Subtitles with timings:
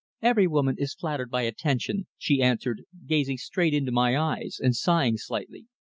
[0.23, 5.17] Every woman is flattered by attention," she answered, gazing straight into my eyes, and sighing
[5.17, 5.67] slightly.